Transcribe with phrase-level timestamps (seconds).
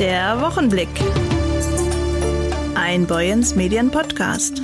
[0.00, 0.88] Der Wochenblick.
[2.74, 4.60] Ein Boyens Medien Podcast.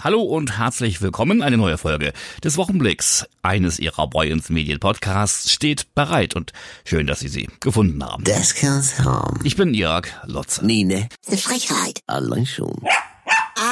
[0.00, 1.42] Hallo und herzlich willkommen.
[1.42, 3.26] Eine neue Folge des Wochenblicks.
[3.42, 6.54] Eines Ihrer Boyens Medien Podcasts steht bereit und
[6.84, 8.24] schön, dass Sie sie gefunden haben.
[8.24, 9.40] Das kann's haben.
[9.44, 10.64] Ich bin Jörg Lotze.
[10.64, 11.08] Nee, ne?
[11.26, 12.00] Eine Frechheit.
[12.06, 12.80] Allein schon.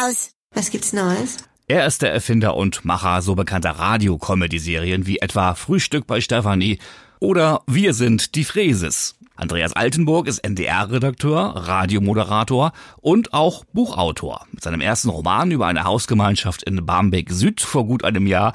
[0.02, 0.32] Aus.
[0.52, 1.38] Was gibt's Neues?
[1.66, 6.78] Er ist der Erfinder und Macher so bekannter Radio-Comedy-Serien wie etwa Frühstück bei Stefanie
[7.20, 9.14] oder Wir sind die Fräses.
[9.36, 14.46] Andreas Altenburg ist NDR-Redakteur, Radiomoderator und auch Buchautor.
[14.52, 18.52] Mit seinem ersten Roman über eine Hausgemeinschaft in Barmbek Süd vor gut einem Jahr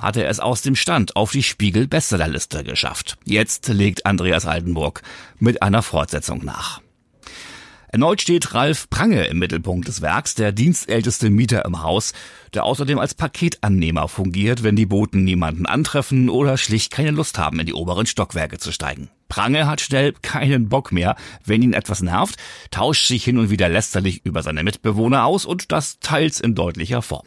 [0.00, 3.18] hat er es aus dem Stand auf die Spiegel-Bestsellerliste geschafft.
[3.24, 5.02] Jetzt legt Andreas Altenburg
[5.38, 6.80] mit einer Fortsetzung nach.
[7.94, 12.14] Erneut steht Ralf Prange im Mittelpunkt des Werks, der dienstälteste Mieter im Haus,
[12.54, 17.60] der außerdem als Paketannehmer fungiert, wenn die Boten niemanden antreffen oder schlicht keine Lust haben,
[17.60, 19.10] in die oberen Stockwerke zu steigen.
[19.28, 22.36] Prange hat schnell keinen Bock mehr, wenn ihn etwas nervt,
[22.70, 27.02] tauscht sich hin und wieder lästerlich über seine Mitbewohner aus und das teils in deutlicher
[27.02, 27.26] Form.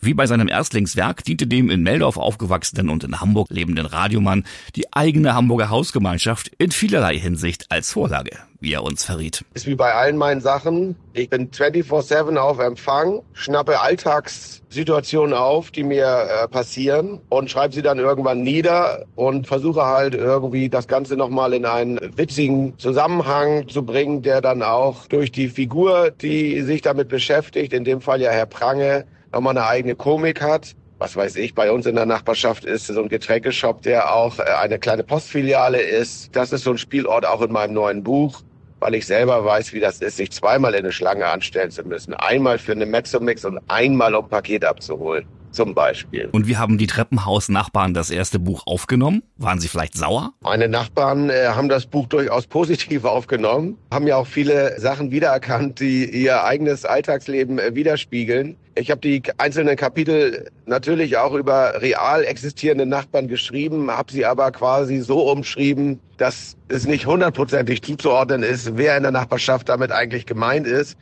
[0.00, 4.44] Wie bei seinem Erstlingswerk diente dem in Meldorf aufgewachsenen und in Hamburg lebenden Radiomann
[4.76, 8.30] die eigene Hamburger Hausgemeinschaft in vielerlei Hinsicht als Vorlage,
[8.60, 9.44] wie er uns verriet.
[9.54, 10.96] Ist wie bei allen meinen Sachen.
[11.12, 17.82] Ich bin 24-7 auf Empfang, schnappe Alltagssituationen auf, die mir äh, passieren und schreibe sie
[17.82, 23.84] dann irgendwann nieder und versuche halt irgendwie das Ganze nochmal in einen witzigen Zusammenhang zu
[23.84, 28.30] bringen, der dann auch durch die Figur, die sich damit beschäftigt, in dem Fall ja
[28.30, 30.74] Herr Prange, nochmal eine eigene Komik hat.
[30.98, 34.42] Was weiß ich, bei uns in der Nachbarschaft ist so ein Getränkeshop, der auch äh,
[34.42, 36.34] eine kleine Postfiliale ist.
[36.36, 38.42] Das ist so ein Spielort auch in meinem neuen Buch,
[38.80, 42.12] weil ich selber weiß, wie das ist, sich zweimal in eine Schlange anstellen zu müssen.
[42.14, 46.28] Einmal für eine Mezzomix und einmal um Paket abzuholen zum Beispiel.
[46.32, 49.22] Und wie haben die Treppenhaus-Nachbarn das erste Buch aufgenommen?
[49.36, 50.32] Waren sie vielleicht sauer?
[50.42, 55.80] Meine Nachbarn äh, haben das Buch durchaus positiv aufgenommen, haben ja auch viele Sachen wiedererkannt,
[55.80, 58.56] die ihr eigenes Alltagsleben äh, widerspiegeln.
[58.76, 64.52] Ich habe die einzelnen Kapitel natürlich auch über real existierende Nachbarn geschrieben, habe sie aber
[64.52, 70.24] quasi so umschrieben, dass es nicht hundertprozentig zuzuordnen ist, wer in der Nachbarschaft damit eigentlich
[70.24, 70.96] gemeint ist.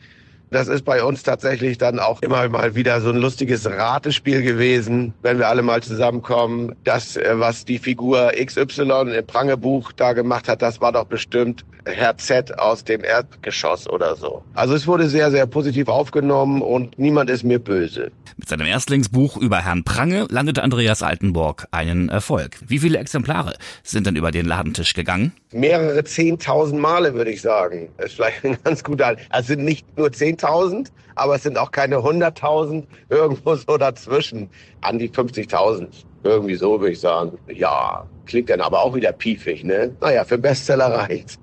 [0.51, 5.13] Das ist bei uns tatsächlich dann auch immer mal wieder so ein lustiges Ratespiel gewesen,
[5.23, 6.75] wenn wir alle mal zusammenkommen.
[6.85, 11.65] Das, äh, was die Figur XY im Prangebuch da gemacht hat, das war doch bestimmt
[11.85, 14.43] Herr Z aus dem Erdgeschoss oder so.
[14.55, 18.11] Also es wurde sehr, sehr positiv aufgenommen und niemand ist mir böse.
[18.37, 22.59] Mit seinem Erstlingsbuch über Herrn Prange landete Andreas Altenburg einen Erfolg.
[22.67, 25.33] Wie viele Exemplare sind denn über den Ladentisch gegangen?
[25.53, 27.89] Mehrere zehntausend Male, würde ich sagen.
[27.97, 29.17] Das ist vielleicht ein ganz guter.
[29.31, 34.49] Also sind nicht nur zehntausend, aber es sind auch keine hunderttausend, irgendwo so dazwischen.
[34.81, 35.89] An die 50.000.
[36.25, 37.39] Irgendwie so würde ich sagen.
[37.49, 39.95] Ja, klingt dann aber auch wieder piefig, ne?
[40.01, 41.39] Naja, für Bestseller reicht's.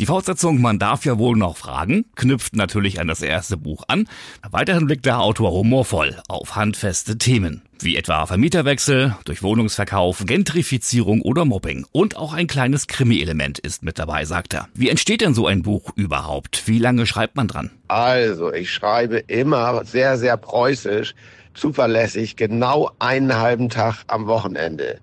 [0.00, 4.08] Die Fortsetzung Man darf ja wohl noch fragen knüpft natürlich an das erste Buch an.
[4.50, 11.44] Weiterhin blickt der Autor humorvoll auf handfeste Themen, wie etwa Vermieterwechsel, durch Wohnungsverkauf, Gentrifizierung oder
[11.44, 11.86] Mobbing.
[11.92, 14.68] Und auch ein kleines Krimi-Element ist mit dabei, sagt er.
[14.74, 16.66] Wie entsteht denn so ein Buch überhaupt?
[16.66, 17.70] Wie lange schreibt man dran?
[17.88, 21.14] Also, ich schreibe immer sehr, sehr preußisch,
[21.54, 25.00] zuverlässig, genau einen halben Tag am Wochenende.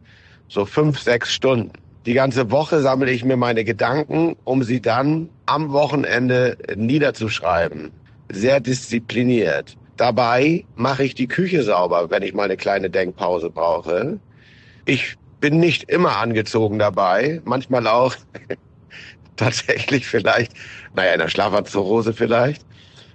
[0.47, 1.72] So fünf, sechs Stunden.
[2.06, 7.91] Die ganze Woche sammle ich mir meine Gedanken, um sie dann am Wochenende niederzuschreiben.
[8.29, 9.78] Sehr diszipliniert.
[9.98, 14.20] Dabei mache ich die Küche sauber, wenn ich mal eine kleine Denkpause brauche.
[14.86, 18.16] Ich bin nicht immer angezogen dabei, manchmal auch
[19.36, 20.54] tatsächlich vielleicht,
[20.94, 22.66] naja, in der Schlafanzughose vielleicht.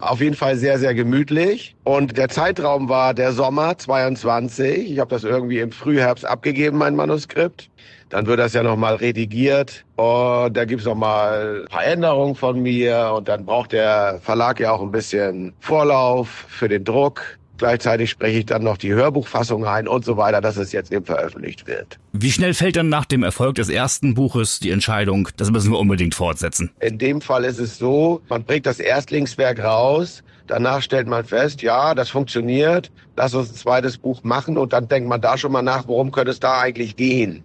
[0.01, 1.75] Auf jeden Fall sehr, sehr gemütlich.
[1.83, 4.93] Und der Zeitraum war der Sommer 22.
[4.93, 7.69] Ich habe das irgendwie im Frühherbst abgegeben, mein Manuskript.
[8.09, 12.63] Dann wird das ja nochmal redigiert und da gibt's noch mal ein paar Änderungen von
[12.63, 17.39] mir und dann braucht der Verlag ja auch ein bisschen Vorlauf für den Druck.
[17.59, 21.05] Gleichzeitig spreche ich dann noch die Hörbuchfassung ein und so weiter, dass es jetzt eben
[21.05, 21.99] veröffentlicht wird.
[22.13, 25.79] Wie schnell fällt dann nach dem Erfolg des ersten Buches die Entscheidung, das müssen wir
[25.79, 26.71] unbedingt fortsetzen?
[26.81, 31.61] In dem Fall ist es so, man bringt das Erstlingswerk raus, danach stellt man fest,
[31.63, 35.53] ja, das funktioniert, lass uns ein zweites Buch machen und dann denkt man da schon
[35.53, 37.43] mal nach, worum könnte es da eigentlich gehen.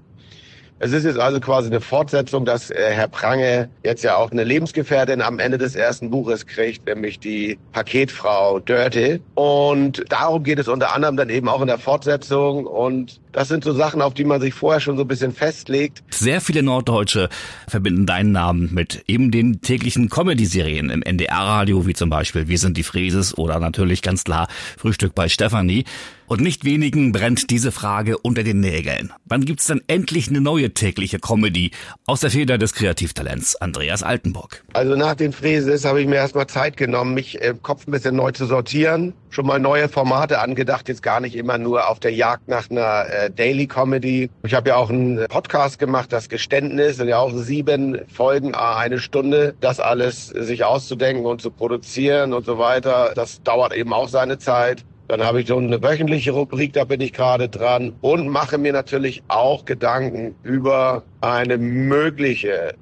[0.83, 4.43] Es ist jetzt also quasi eine Fortsetzung, dass äh, Herr Prange jetzt ja auch eine
[4.43, 9.21] Lebensgefährtin am Ende des ersten Buches kriegt, nämlich die Paketfrau Dörte.
[9.33, 12.65] Und darum geht es unter anderem dann eben auch in der Fortsetzung.
[12.65, 16.03] Und Das sind so Sachen, auf die man sich vorher schon so ein bisschen festlegt.
[16.11, 17.29] Sehr viele Norddeutsche
[17.67, 22.77] verbinden deinen Namen mit eben den täglichen Comedy-Serien im NDR-Radio, wie zum Beispiel Wir sind
[22.77, 24.47] die Fräses oder natürlich ganz klar
[24.77, 25.83] Frühstück bei Stefanie.
[26.27, 29.11] Und nicht wenigen brennt diese Frage unter den Nägeln.
[29.25, 31.71] Wann gibt's dann endlich eine neue tägliche Comedy
[32.05, 34.63] aus der Feder des Kreativtalents Andreas Altenburg?
[34.73, 38.15] Also nach den Fräses habe ich mir erstmal Zeit genommen, mich im Kopf ein bisschen
[38.15, 39.13] neu zu sortieren.
[39.33, 43.07] Schon mal neue Formate angedacht, jetzt gar nicht immer nur auf der Jagd nach einer
[43.09, 44.29] äh, Daily Comedy.
[44.43, 48.99] Ich habe ja auch einen Podcast gemacht, das Geständnis, sind ja auch sieben Folgen, eine
[48.99, 49.55] Stunde.
[49.59, 54.37] Das alles sich auszudenken und zu produzieren und so weiter, das dauert eben auch seine
[54.37, 54.85] Zeit.
[55.07, 58.71] Dann habe ich so eine wöchentliche Rubrik, da bin ich gerade dran und mache mir
[58.71, 62.75] natürlich auch Gedanken über eine mögliche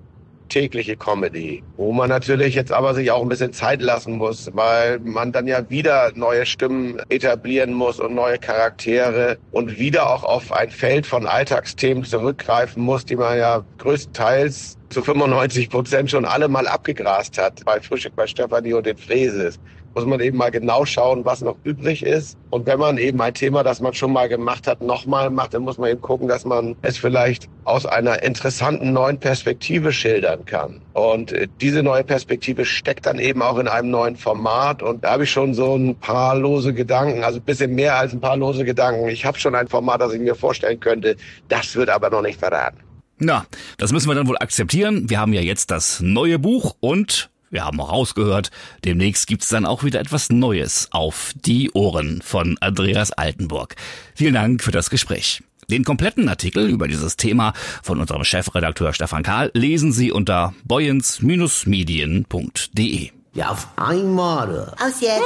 [0.51, 5.00] tägliche Comedy, wo man natürlich jetzt aber sich auch ein bisschen Zeit lassen muss, weil
[5.00, 10.51] man dann ja wieder neue Stimmen etablieren muss und neue Charaktere und wieder auch auf
[10.51, 16.47] ein Feld von Alltagsthemen zurückgreifen muss, die man ja größtenteils zu 95 Prozent schon alle
[16.47, 19.59] mal abgegrast hat bei Frühstück bei Stefanie und den Fräses
[19.93, 22.38] muss man eben mal genau schauen, was noch übrig ist.
[22.49, 25.63] Und wenn man eben ein Thema, das man schon mal gemacht hat, nochmal macht, dann
[25.63, 30.81] muss man eben gucken, dass man es vielleicht aus einer interessanten neuen Perspektive schildern kann.
[30.94, 34.81] Und äh, diese neue Perspektive steckt dann eben auch in einem neuen Format.
[34.81, 38.13] Und da habe ich schon so ein paar lose Gedanken, also ein bisschen mehr als
[38.13, 39.09] ein paar lose Gedanken.
[39.09, 41.15] Ich habe schon ein Format, das ich mir vorstellen könnte.
[41.49, 42.90] Das wird aber noch nicht verraten.
[43.23, 43.45] Na,
[43.77, 45.07] das müssen wir dann wohl akzeptieren.
[45.07, 48.50] Wir haben ja jetzt das neue Buch und wir haben auch rausgehört,
[48.83, 53.75] demnächst gibt's dann auch wieder etwas Neues auf die Ohren von Andreas Altenburg.
[54.15, 55.44] Vielen Dank für das Gespräch.
[55.69, 57.53] Den kompletten Artikel über dieses Thema
[57.83, 63.12] von unserem Chefredakteur Stefan Karl lesen Sie unter boyens-medien.de.
[63.33, 64.73] Ja, auf einmal.
[64.79, 65.21] Aus jetzt.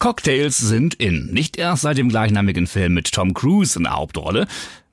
[0.00, 1.26] Cocktails sind in.
[1.26, 4.46] Nicht erst seit dem gleichnamigen Film mit Tom Cruise in der Hauptrolle.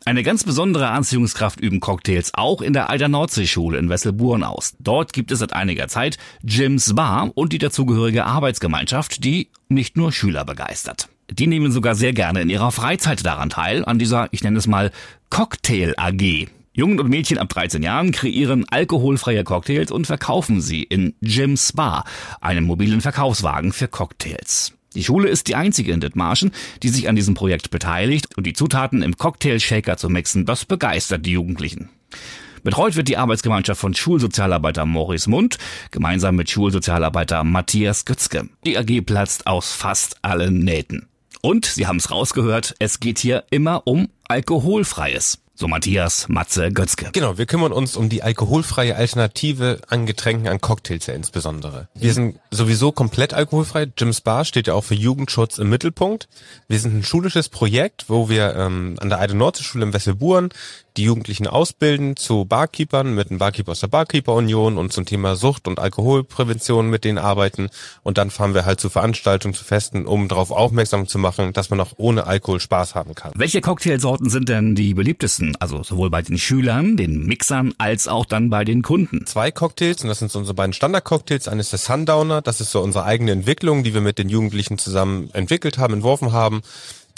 [0.03, 4.75] Eine ganz besondere Anziehungskraft üben Cocktails auch in der Alter Nordseeschule in Wesselburen aus.
[4.79, 10.11] Dort gibt es seit einiger Zeit Jim's Bar und die dazugehörige Arbeitsgemeinschaft, die nicht nur
[10.11, 11.07] Schüler begeistert.
[11.31, 14.67] Die nehmen sogar sehr gerne in ihrer Freizeit daran teil, an dieser, ich nenne es
[14.67, 14.91] mal,
[15.29, 16.49] Cocktail AG.
[16.73, 22.03] Jungen und Mädchen ab 13 Jahren kreieren alkoholfreie Cocktails und verkaufen sie in Jim's Bar,
[22.41, 24.76] einem mobilen Verkaufswagen für Cocktails.
[24.97, 26.51] Die Schule ist die einzige in Dithmarschen,
[26.81, 31.23] die sich an diesem Projekt beteiligt und die Zutaten im Cocktail-Shaker zu mixen, das begeistert
[31.23, 31.89] die Jugendlichen.
[32.63, 35.59] Betreut wird die Arbeitsgemeinschaft von Schulsozialarbeiter Maurice Mund
[35.91, 38.49] gemeinsam mit Schulsozialarbeiter Matthias Götzke.
[38.65, 41.07] Die AG platzt aus fast allen Nähten.
[41.41, 45.37] Und, Sie haben es rausgehört, es geht hier immer um alkoholfreies.
[45.59, 47.09] So Matthias Matze Götzke.
[47.13, 51.87] Genau, wir kümmern uns um die alkoholfreie Alternative an Getränken, an Cocktails ja insbesondere.
[51.95, 53.87] Wir sind sowieso komplett alkoholfrei.
[53.97, 56.27] Jim's Bar steht ja auch für Jugendschutz im Mittelpunkt.
[56.67, 60.49] Wir sind ein schulisches Projekt, wo wir ähm, an der Eide Nordseeschule im Wesselburen
[60.97, 65.35] die Jugendlichen ausbilden zu Barkeepern mit einem Barkeeper aus der Barkeeper Union und zum Thema
[65.35, 67.69] Sucht und Alkoholprävention mit denen arbeiten.
[68.03, 71.69] Und dann fahren wir halt zu Veranstaltungen, zu Festen, um darauf aufmerksam zu machen, dass
[71.69, 73.31] man auch ohne Alkohol Spaß haben kann.
[73.35, 75.46] Welche Cocktailsorten sind denn die beliebtesten?
[75.59, 79.25] Also sowohl bei den Schülern, den Mixern, als auch dann bei den Kunden.
[79.25, 81.47] Zwei Cocktails und das sind so unsere beiden Standard-Cocktails.
[81.47, 84.77] Eines ist der Sundowner, das ist so unsere eigene Entwicklung, die wir mit den Jugendlichen
[84.77, 86.61] zusammen entwickelt haben, entworfen haben.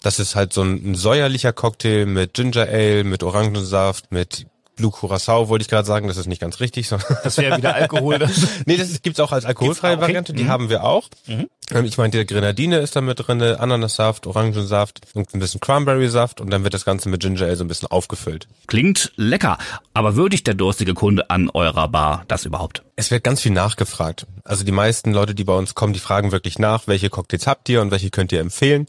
[0.01, 4.45] Das ist halt so ein, ein säuerlicher Cocktail mit Ginger Ale, mit Orangensaft, mit
[4.79, 6.89] Blue Curacao wollte ich gerade sagen, das ist nicht ganz richtig.
[7.23, 8.17] Das wäre wieder Alkohol.
[8.65, 10.01] nee, das gibt's auch als alkoholfreie auch?
[10.01, 10.49] Variante, die Mhm.
[10.49, 11.09] haben wir auch.
[11.27, 11.47] Mhm.
[11.71, 16.49] Ähm, Ich meinte, Grenadine ist da mit drinne, Ananassaft, Orangensaft und ein bisschen Cranberry-Saft und
[16.49, 18.47] dann wird das Ganze mit Ginger Ale so ein bisschen aufgefüllt.
[18.67, 19.57] Klingt lecker,
[19.93, 22.83] aber würdigt der durstige Kunde an eurer Bar das überhaupt?
[22.95, 24.25] Es wird ganz viel nachgefragt.
[24.43, 27.69] Also die meisten Leute, die bei uns kommen, die fragen wirklich nach, welche Cocktails habt
[27.69, 28.87] ihr und welche könnt ihr empfehlen.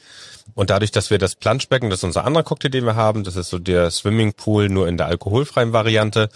[0.54, 3.36] Und dadurch, dass wir das Planschbecken, das ist unser anderer Cocktail, den wir haben, das
[3.36, 6.28] ist so der Swimmingpool nur in der alkoholfreien Variante.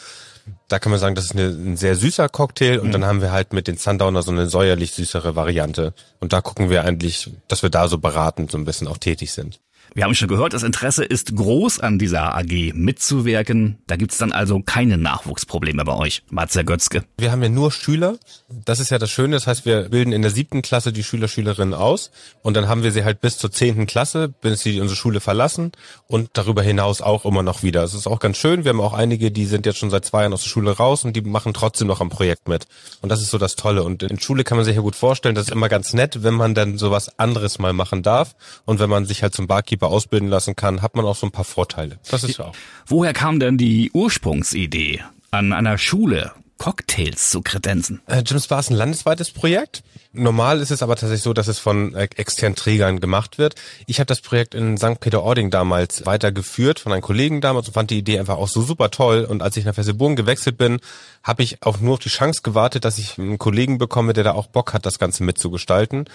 [0.68, 3.32] Da kann man sagen, das ist eine, ein sehr süßer Cocktail und dann haben wir
[3.32, 5.94] halt mit den Sundowner so eine säuerlich süßere Variante.
[6.20, 9.32] Und da gucken wir eigentlich, dass wir da so beratend so ein bisschen auch tätig
[9.32, 9.60] sind.
[9.96, 13.78] Wir haben schon gehört, das Interesse ist groß an dieser AG mitzuwirken.
[13.86, 16.24] Da gibt's dann also keine Nachwuchsprobleme bei euch.
[16.30, 17.04] Matze Götzke.
[17.16, 18.18] Wir haben ja nur Schüler.
[18.48, 19.36] Das ist ja das Schöne.
[19.36, 22.10] Das heißt, wir bilden in der siebten Klasse die Schüler, Schülerinnen aus.
[22.42, 25.70] Und dann haben wir sie halt bis zur zehnten Klasse, bis sie unsere Schule verlassen.
[26.08, 27.84] Und darüber hinaus auch immer noch wieder.
[27.84, 28.64] Es ist auch ganz schön.
[28.64, 31.04] Wir haben auch einige, die sind jetzt schon seit zwei Jahren aus der Schule raus
[31.04, 32.66] und die machen trotzdem noch am Projekt mit.
[33.00, 33.84] Und das ist so das Tolle.
[33.84, 36.34] Und in Schule kann man sich ja gut vorstellen, das ist immer ganz nett, wenn
[36.34, 38.34] man dann sowas anderes mal machen darf.
[38.64, 41.32] Und wenn man sich halt zum Barkeeper ausbilden lassen kann, hat man auch so ein
[41.32, 41.98] paar Vorteile.
[42.10, 42.54] Das ist ja auch.
[42.86, 48.00] Woher kam denn die Ursprungsidee, an einer Schule Cocktails zu kredenzen?
[48.06, 49.82] Äh, Jim's Bar ist ein landesweites Projekt.
[50.12, 53.56] Normal ist es aber tatsächlich so, dass es von äh, externen Trägern gemacht wird.
[53.86, 55.00] Ich habe das Projekt in St.
[55.00, 58.90] Peter-Ording damals weitergeführt von einem Kollegen damals und fand die Idee einfach auch so super
[58.90, 59.26] toll.
[59.28, 60.78] Und als ich nach Fesselburgen gewechselt bin,
[61.22, 64.32] habe ich auch nur auf die Chance gewartet, dass ich einen Kollegen bekomme, der da
[64.32, 66.08] auch Bock hat, das Ganze mitzugestalten.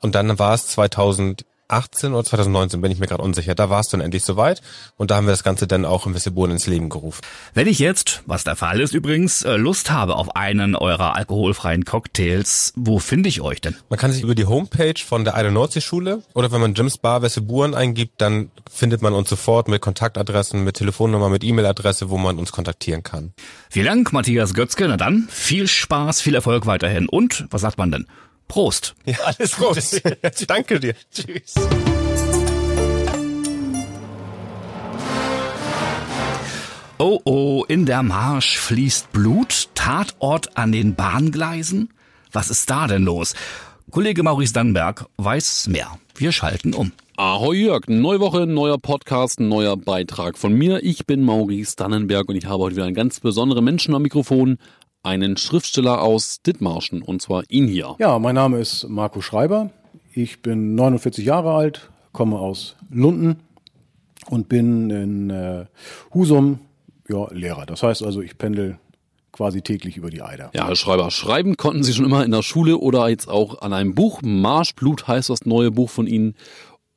[0.00, 3.54] Und dann war es 2000 2018 oder 2019, bin ich mir gerade unsicher.
[3.54, 4.62] Da war es dann endlich soweit
[4.96, 7.22] und da haben wir das Ganze dann auch in Wesselboden ins Leben gerufen.
[7.54, 11.84] Wenn ich jetzt, was der Fall ist übrigens, äh, Lust habe auf einen eurer alkoholfreien
[11.84, 13.76] Cocktails, wo finde ich euch denn?
[13.88, 17.22] Man kann sich über die Homepage von der Eider Nordsee-Schule oder wenn man Jims Bar
[17.22, 22.38] Wesselburen eingibt, dann findet man uns sofort mit Kontaktadressen, mit Telefonnummer, mit E-Mail-Adresse, wo man
[22.38, 23.32] uns kontaktieren kann.
[23.70, 24.86] Vielen Dank, Matthias Götzke.
[24.88, 28.06] Na dann, viel Spaß, viel Erfolg weiterhin und, was sagt man denn?
[28.48, 28.94] Prost.
[29.04, 30.02] Ja, alles Prost.
[30.46, 30.94] Danke dir.
[31.12, 31.54] Tschüss.
[36.98, 41.90] Oh oh, in der Marsch fließt Blut, Tatort an den Bahngleisen?
[42.30, 43.34] Was ist da denn los?
[43.90, 45.98] Kollege Maurice Dannenberg weiß mehr.
[46.14, 46.92] Wir schalten um.
[47.16, 50.82] Ahoi Jörg, neue Woche, neuer Podcast, neuer Beitrag von mir.
[50.82, 54.58] Ich bin Maurice Dannenberg und ich habe heute wieder einen ganz besonderen Menschen am Mikrofon
[55.04, 57.94] einen Schriftsteller aus Dithmarschen, und zwar ihn hier.
[57.98, 59.70] Ja, mein Name ist Marco Schreiber.
[60.12, 63.36] Ich bin 49 Jahre alt, komme aus Lunden
[64.30, 65.66] und bin in äh,
[66.12, 66.60] Husum
[67.08, 67.66] ja, Lehrer.
[67.66, 68.78] Das heißt also, ich pendel
[69.32, 70.50] quasi täglich über die Eider.
[70.54, 73.72] Ja, Herr Schreiber, schreiben konnten Sie schon immer in der Schule oder jetzt auch an
[73.72, 74.22] einem Buch.
[74.22, 76.34] Marschblut heißt das neue Buch von Ihnen.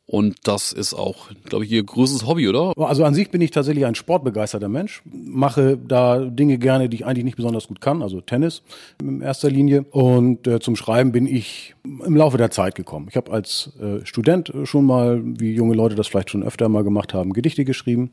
[0.10, 2.72] Und das ist auch, glaube ich, Ihr größtes Hobby, oder?
[2.78, 5.02] Also an sich bin ich tatsächlich ein sportbegeisterter Mensch.
[5.04, 8.64] Mache da Dinge gerne, die ich eigentlich nicht besonders gut kann, also Tennis
[9.02, 9.84] in erster Linie.
[9.92, 13.08] Und äh, zum Schreiben bin ich im Laufe der Zeit gekommen.
[13.10, 16.86] Ich habe als äh, Student schon mal, wie junge Leute das vielleicht schon öfter mal
[16.86, 18.12] gemacht haben, Gedichte geschrieben.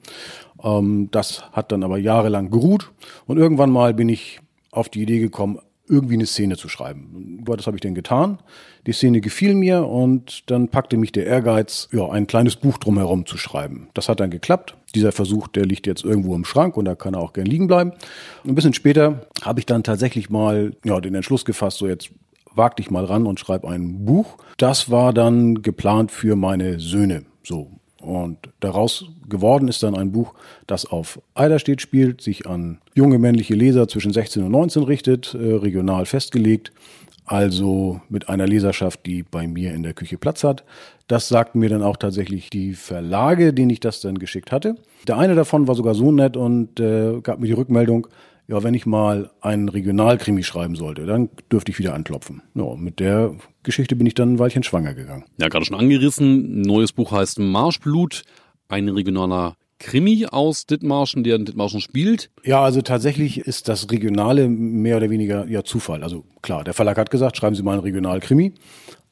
[0.65, 2.91] Ähm, das hat dann aber jahrelang geruht.
[3.27, 4.41] Und irgendwann mal bin ich
[4.73, 7.43] auf die Idee gekommen, irgendwie eine Szene zu schreiben.
[7.47, 8.39] Das habe ich dann getan.
[8.87, 13.27] Die Szene gefiel mir und dann packte mich der Ehrgeiz, ja, ein kleines Buch drumherum
[13.27, 13.89] zu schreiben.
[13.95, 14.77] Das hat dann geklappt.
[14.95, 17.67] Dieser Versuch, der liegt jetzt irgendwo im Schrank und da kann er auch gern liegen
[17.67, 17.93] bleiben.
[18.43, 22.11] Und ein bisschen später habe ich dann tatsächlich mal ja, den Entschluss gefasst, so jetzt
[22.55, 24.37] wag dich mal ran und schreib ein Buch.
[24.57, 27.25] Das war dann geplant für meine Söhne.
[27.43, 27.71] So,
[28.05, 30.35] und daraus geworden ist dann ein Buch,
[30.67, 35.55] das auf Eiderstedt spielt, sich an junge männliche Leser zwischen 16 und 19 richtet, äh,
[35.55, 36.73] regional festgelegt,
[37.27, 40.65] also mit einer Leserschaft, die bei mir in der Küche Platz hat.
[41.09, 44.77] Das sagten mir dann auch tatsächlich die Verlage, denen ich das dann geschickt hatte.
[45.09, 48.07] Der eine davon war sogar so nett und äh, gab mir die Rückmeldung,
[48.47, 52.43] ja, wenn ich mal einen Regionalkrimi schreiben sollte, dann dürfte ich wieder anklopfen.
[52.55, 55.25] Ja, mit der Geschichte bin ich dann ein Weilchen schwanger gegangen.
[55.39, 56.61] Ja, gerade schon angerissen.
[56.61, 58.23] Neues Buch heißt Marschblut,
[58.69, 62.31] ein regionaler Krimi aus Dithmarschen, der in Dithmarschen spielt.
[62.45, 66.03] Ja, also tatsächlich ist das Regionale mehr oder weniger ja Zufall.
[66.03, 68.55] Also klar, der Verlag hat gesagt, schreiben Sie mal einen Regionalkrimi.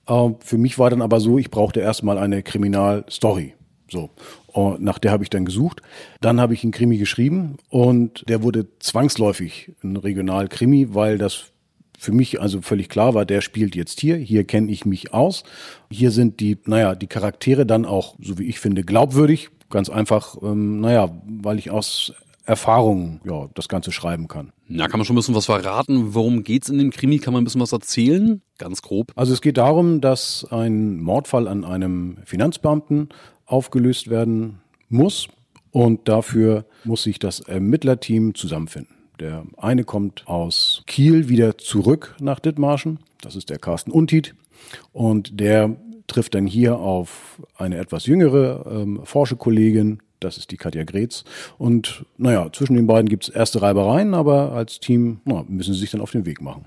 [0.07, 3.55] Äh, für mich war dann aber so, ich brauchte erstmal eine Kriminalstory.
[3.91, 4.11] So.
[4.53, 5.83] Und nach der habe ich dann gesucht.
[6.21, 11.53] Dann habe ich einen Krimi geschrieben und der wurde zwangsläufig ein Regionalkrimi, weil das
[11.99, 15.45] für mich also völlig klar war, der spielt jetzt hier, hier kenne ich mich aus.
[15.89, 19.51] Hier sind die, naja, die Charaktere dann auch, so wie ich finde, glaubwürdig.
[19.71, 22.13] Ganz einfach, ähm, naja, weil ich aus
[22.45, 24.53] Erfahrungen ja, das Ganze schreiben kann.
[24.67, 26.15] Na, kann man schon ein bisschen was verraten?
[26.15, 27.19] Worum geht's in dem Krimi?
[27.19, 28.43] Kann man ein bisschen was erzählen?
[28.59, 29.13] Ganz grob.
[29.15, 33.11] Also es geht darum, dass ein Mordfall an einem Finanzbeamten
[33.47, 35.29] aufgelöst werden muss.
[35.71, 38.95] Und dafür muss sich das Ermittlerteam zusammenfinden.
[39.21, 42.99] Der eine kommt aus Kiel wieder zurück nach Dithmarschen.
[43.21, 44.35] Das ist der Carsten Untied.
[44.93, 50.01] Und der trifft dann hier auf eine etwas jüngere ähm, Forscherkollegin.
[50.21, 51.25] Das ist die Katja Gretz.
[51.59, 55.81] Und naja, zwischen den beiden gibt es erste Reibereien, aber als Team na, müssen sie
[55.81, 56.67] sich dann auf den Weg machen.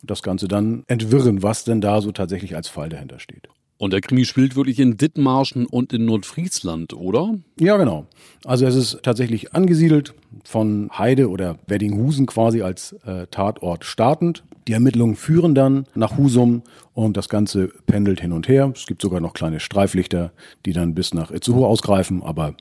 [0.00, 3.48] Und das Ganze dann entwirren, was denn da so tatsächlich als Fall dahinter steht.
[3.80, 7.38] Und der Krimi spielt wirklich in Dithmarschen und in Nordfriesland, oder?
[7.58, 8.04] Ja, genau.
[8.44, 10.12] Also es ist tatsächlich angesiedelt
[10.44, 14.44] von Heide oder Weddinghusen quasi als äh, Tatort startend.
[14.68, 16.60] Die Ermittlungen führen dann nach Husum
[16.92, 18.70] und das Ganze pendelt hin und her.
[18.76, 20.32] Es gibt sogar noch kleine Streiflichter,
[20.66, 22.56] die dann bis nach Itzehoe ausgreifen, aber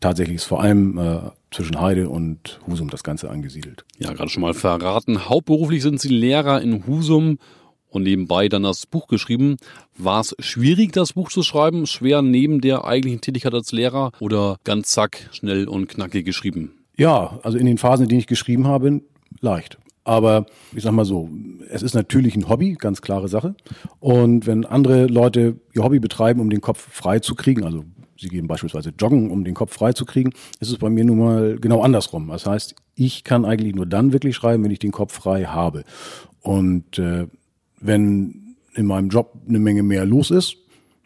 [0.00, 1.20] tatsächlich ist vor allem äh,
[1.52, 3.84] zwischen Heide und Husum das Ganze angesiedelt.
[3.98, 5.28] Ja, gerade schon mal verraten.
[5.28, 7.38] Hauptberuflich sind Sie Lehrer in Husum
[7.90, 9.56] und nebenbei dann das Buch geschrieben.
[9.96, 11.86] War es schwierig, das Buch zu schreiben?
[11.86, 16.72] Schwer neben der eigentlichen Tätigkeit als Lehrer oder ganz zack, schnell und knackig geschrieben?
[16.96, 19.00] Ja, also in den Phasen, in denen ich geschrieben habe,
[19.40, 19.78] leicht.
[20.04, 21.28] Aber ich sag mal so,
[21.68, 23.54] es ist natürlich ein Hobby, ganz klare Sache.
[24.00, 27.84] Und wenn andere Leute ihr Hobby betreiben, um den Kopf frei zu kriegen, also
[28.20, 30.32] Sie gehen beispielsweise joggen, um den Kopf frei zu kriegen.
[30.60, 32.28] Ist es bei mir nun mal genau andersrum.
[32.28, 35.84] Das heißt, ich kann eigentlich nur dann wirklich schreiben, wenn ich den Kopf frei habe.
[36.42, 37.28] Und äh,
[37.80, 40.56] wenn in meinem Job eine Menge mehr los ist,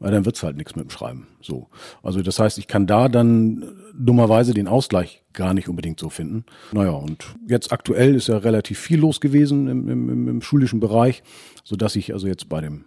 [0.00, 1.28] dann wird's halt nichts mit dem Schreiben.
[1.40, 1.69] So.
[2.02, 3.64] Also das heißt, ich kann da dann
[3.95, 6.45] dummerweise den Ausgleich gar nicht unbedingt so finden.
[6.73, 11.23] Naja, und jetzt aktuell ist ja relativ viel los gewesen im, im, im schulischen Bereich,
[11.62, 12.85] so dass ich also jetzt bei dem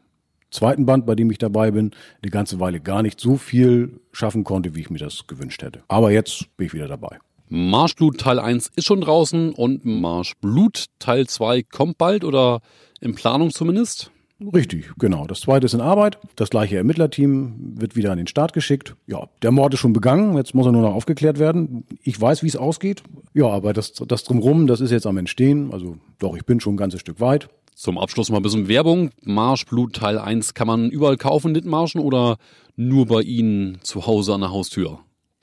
[0.51, 1.91] zweiten Band, bei dem ich dabei bin,
[2.21, 5.83] eine ganze Weile gar nicht so viel schaffen konnte, wie ich mir das gewünscht hätte.
[5.87, 7.19] Aber jetzt bin ich wieder dabei.
[7.49, 12.59] Marschblut Teil 1 ist schon draußen und Marschblut Teil 2 kommt bald oder
[12.99, 14.11] in Planung zumindest?
[14.53, 15.25] Richtig, genau.
[15.25, 16.19] Das zweite ist in Arbeit.
[16.35, 18.95] Das gleiche Ermittlerteam wird wieder an den Start geschickt.
[19.07, 20.37] Ja, der Mord ist schon begangen.
[20.37, 21.85] Jetzt muss er nur noch aufgeklärt werden.
[22.03, 23.01] Ich weiß, wie es ausgeht.
[23.33, 25.73] Ja, aber das, das drumrum, das ist jetzt am Entstehen.
[25.73, 27.49] Also doch, ich bin schon ein ganzes Stück weit.
[27.73, 29.09] Zum Abschluss mal ein bisschen Werbung.
[29.23, 32.37] Marschblut Teil 1 kann man überall kaufen, Dithmarschen oder
[32.75, 34.99] nur bei Ihnen zu Hause an der Haustür?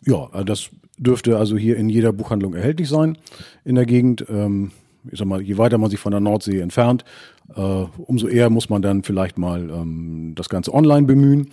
[0.06, 3.18] Ja, das dürfte also hier in jeder Buchhandlung erhältlich sein
[3.64, 4.24] in der Gegend.
[4.28, 4.70] Ähm,
[5.10, 7.04] ich sag mal, je weiter man sich von der Nordsee entfernt,
[7.54, 11.50] äh, umso eher muss man dann vielleicht mal ähm, das Ganze online bemühen.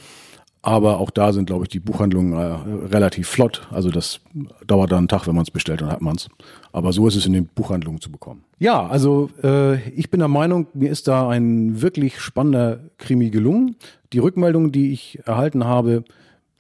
[0.63, 3.67] Aber auch da sind, glaube ich, die Buchhandlungen äh, relativ flott.
[3.71, 4.19] Also das
[4.67, 6.29] dauert dann einen Tag, wenn man es bestellt, dann hat man es.
[6.71, 8.43] Aber so ist es in den Buchhandlungen zu bekommen.
[8.59, 13.75] Ja, also äh, ich bin der Meinung, mir ist da ein wirklich spannender Krimi gelungen.
[14.13, 16.03] Die Rückmeldungen, die ich erhalten habe,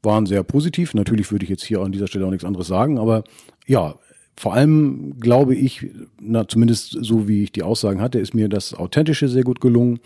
[0.03, 0.93] waren sehr positiv.
[0.93, 3.23] Natürlich würde ich jetzt hier an dieser Stelle auch nichts anderes sagen, aber
[3.67, 3.95] ja,
[4.35, 5.87] vor allem glaube ich,
[6.19, 9.99] na, zumindest so wie ich die Aussagen hatte, ist mir das Authentische sehr gut gelungen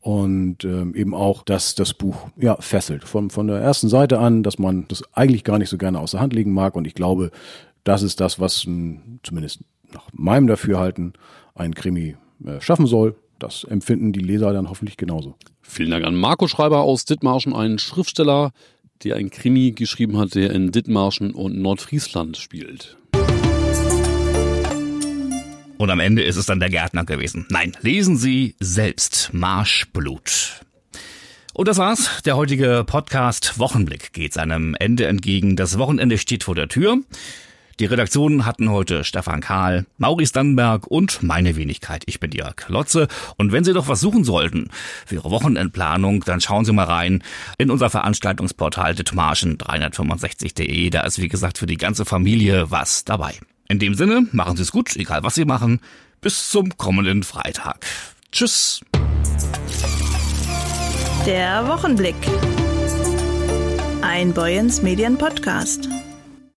[0.00, 4.42] und ähm, eben auch, dass das Buch ja fesselt von von der ersten Seite an,
[4.42, 6.94] dass man das eigentlich gar nicht so gerne aus der Hand legen mag und ich
[6.94, 7.30] glaube,
[7.82, 9.60] das ist das, was m, zumindest
[9.92, 11.14] nach meinem Dafürhalten
[11.54, 13.16] ein Krimi äh, schaffen soll.
[13.38, 15.34] Das empfinden die Leser dann hoffentlich genauso.
[15.62, 18.52] Vielen Dank an Marco Schreiber aus Dithmarschen, einen Schriftsteller,
[19.04, 22.96] der ein Krimi geschrieben hat, der in Dithmarschen und Nordfriesland spielt.
[25.78, 27.46] Und am Ende ist es dann der Gärtner gewesen.
[27.50, 30.60] Nein, lesen Sie selbst Marschblut.
[31.54, 32.22] Und das war's.
[32.24, 35.56] Der heutige Podcast Wochenblick geht seinem Ende entgegen.
[35.56, 36.98] Das Wochenende steht vor der Tür.
[37.78, 42.02] Die Redaktionen hatten heute Stefan Kahl, Maurice Dannenberg und meine Wenigkeit.
[42.06, 43.08] Ich bin Jörg Lotze.
[43.36, 44.68] Und wenn Sie doch was suchen sollten
[45.06, 47.22] für Ihre Wochenendplanung, dann schauen Sie mal rein
[47.58, 50.90] in unser Veranstaltungsportal ditmarschen365.de.
[50.90, 53.38] Da ist, wie gesagt, für die ganze Familie was dabei.
[53.68, 55.80] In dem Sinne, machen Sie es gut, egal was Sie machen.
[56.20, 57.84] Bis zum kommenden Freitag.
[58.30, 58.80] Tschüss.
[61.26, 62.16] Der Wochenblick.
[64.02, 65.88] Ein Boyens Medien Podcast.